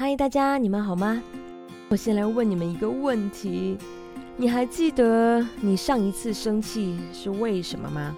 [0.00, 1.22] 嗨，大家，你们好吗？
[1.90, 3.76] 我先来问你们一个问题：
[4.34, 8.16] 你还记得你上一次生气是为什么吗？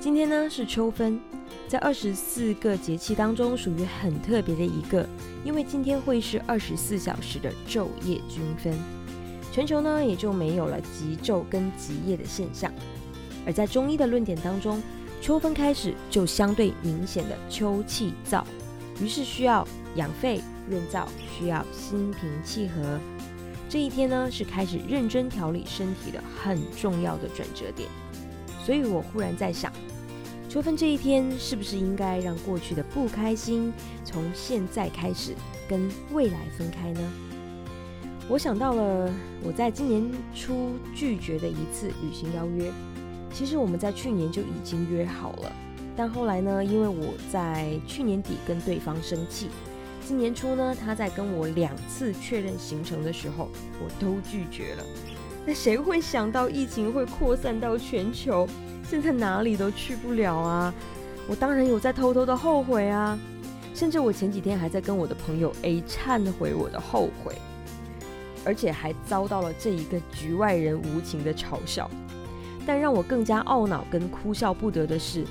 [0.00, 1.20] 今天呢是秋分，
[1.68, 5.06] 在二十四个节气当中属于很特别的一个，
[5.44, 8.74] 因为今天会是二十四小时的昼夜均分，
[9.52, 12.72] 全球呢也就没有了极昼跟极夜的现象。
[13.44, 14.82] 而在中医的论点当中，
[15.20, 18.42] 秋分开始就相对明显的秋气燥，
[19.00, 20.40] 于是需要养肺。
[20.68, 23.00] 润燥需要心平气和，
[23.68, 27.88] 这一天呢是开始认真调理身体的很重要的转折点。
[28.64, 29.72] 所以我忽然在想，
[30.48, 33.72] 秋分这一天是不是应该让过去的不开心
[34.04, 35.34] 从现在开始
[35.68, 37.00] 跟未来分开呢？
[38.28, 39.12] 我想到了
[39.42, 42.70] 我在今年初拒绝的一次旅行邀约，
[43.32, 45.52] 其实我们在去年就已经约好了，
[46.00, 49.50] 但后来呢，因为我在去年底跟对方生气。
[50.02, 54.84] 今年初呢，他在跟我两次确认行程的时候，我都拒绝了。
[55.44, 58.48] 那谁会想到疫情会扩散到全球，
[58.82, 60.72] 现在哪里都去不了啊？
[61.28, 63.18] 我当然有在偷偷的后悔啊，
[63.74, 67.36] 甚至我前几天还在跟我的朋友 A 忏悔我的后悔，
[68.42, 71.90] 而且还遭到了这一个局外人无情的嘲笑。
[72.66, 75.24] 但让我更加懊恼跟哭笑不得的是，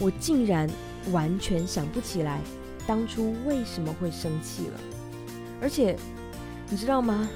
[0.00, 0.68] 我竟然
[1.12, 2.40] 完全想不起来。
[2.86, 4.80] 当初为什么会生气了？
[5.60, 5.94] 而且
[6.68, 7.28] 你知道吗？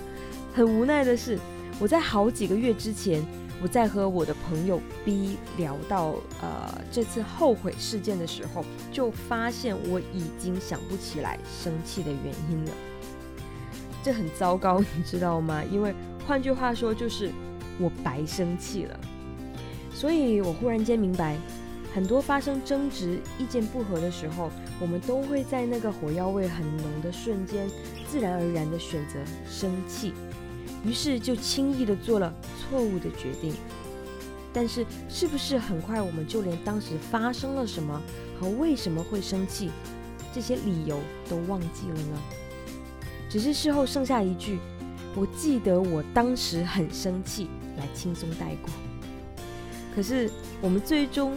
[0.54, 1.38] 很无奈的是，
[1.78, 3.22] 我在好几个月之前，
[3.60, 12.72] 我在和我的朋友 B 聊到呃这次后悔事件的时候，就发现我已经想不起来生气的原因了。
[14.02, 15.62] 这很糟糕，你知道吗？
[15.70, 15.94] 因为
[16.26, 17.30] 换句话说，就是
[17.78, 19.00] 我白生气了。
[19.92, 21.36] 所以我忽然间明白。
[21.94, 27.68] 很多发生争执、意见不合的时候，我们都会在那个火药味很浓的瞬间，
[28.08, 30.14] 自然而然的选择生气，
[30.84, 33.52] 于是就轻易的做了错误的决定。
[34.54, 38.00] 但是，是不是很快我们就连当时发生了什么
[38.40, 39.70] 和为什么会生气
[40.34, 42.22] 这些理由都忘记了呢？
[43.28, 44.58] 只是事后剩下一句
[45.14, 48.70] “我记得我当时很生气”来轻松带过。
[49.94, 50.30] 可是，
[50.62, 51.36] 我们最终。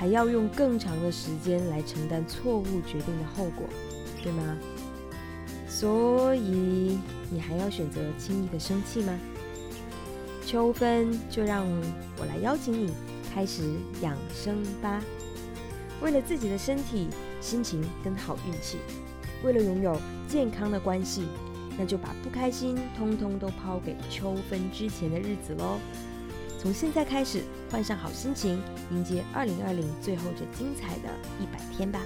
[0.00, 3.68] 还要用更长的时间来承担错误决定的后果，
[4.22, 4.56] 对吗？
[5.68, 6.98] 所以
[7.30, 9.12] 你还要选择轻易的生气吗？
[10.46, 11.66] 秋分，就让
[12.18, 12.90] 我来邀请你
[13.34, 13.62] 开始
[14.00, 15.02] 养生吧。
[16.00, 17.08] 为了自己的身体、
[17.42, 18.78] 心情跟好运气，
[19.44, 21.24] 为了拥有健康的关系，
[21.78, 25.78] 那就把不开心通通都抛给秋分之前的日子喽。
[26.60, 31.08] 从现在开始，换上好心情，迎接二零二零最后这精彩的
[31.40, 32.02] 一百天吧。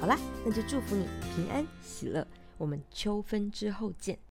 [0.00, 2.26] 好啦，那就祝福你平安喜乐，
[2.56, 4.18] 我们秋分之后见。